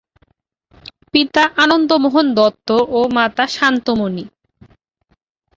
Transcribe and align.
পিতা 1.13 1.43
আনন্দমোহন 1.63 2.27
দত্ত 2.37 2.69
ও 2.91 2.99
মাতা 3.15 3.45
শান্তমণি। 3.55 4.23